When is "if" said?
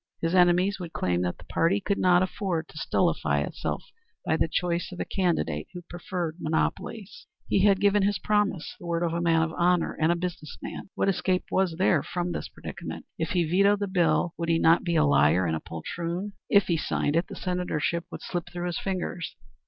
13.19-13.29, 16.49-16.63